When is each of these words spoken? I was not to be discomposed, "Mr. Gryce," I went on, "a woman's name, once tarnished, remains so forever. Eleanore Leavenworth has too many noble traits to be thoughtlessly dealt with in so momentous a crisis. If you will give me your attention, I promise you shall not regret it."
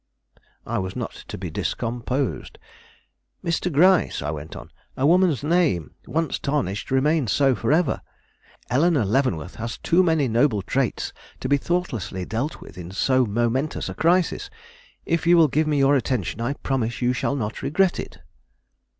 I 0.65 0.79
was 0.79 0.95
not 0.95 1.11
to 1.27 1.37
be 1.37 1.51
discomposed, 1.51 2.57
"Mr. 3.45 3.71
Gryce," 3.71 4.23
I 4.23 4.31
went 4.31 4.55
on, 4.55 4.71
"a 4.97 5.05
woman's 5.05 5.43
name, 5.43 5.93
once 6.07 6.39
tarnished, 6.39 6.89
remains 6.89 7.31
so 7.31 7.53
forever. 7.53 8.01
Eleanore 8.71 9.05
Leavenworth 9.05 9.57
has 9.57 9.77
too 9.77 10.01
many 10.01 10.27
noble 10.27 10.63
traits 10.63 11.13
to 11.39 11.47
be 11.47 11.57
thoughtlessly 11.57 12.25
dealt 12.25 12.61
with 12.61 12.79
in 12.79 12.89
so 12.89 13.27
momentous 13.27 13.89
a 13.89 13.93
crisis. 13.93 14.49
If 15.05 15.27
you 15.27 15.37
will 15.37 15.47
give 15.47 15.67
me 15.67 15.77
your 15.77 15.95
attention, 15.95 16.41
I 16.41 16.53
promise 16.53 17.03
you 17.03 17.13
shall 17.13 17.35
not 17.35 17.61
regret 17.61 17.99
it." 17.99 18.17